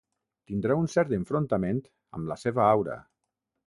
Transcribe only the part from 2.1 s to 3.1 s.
amb la seva aura.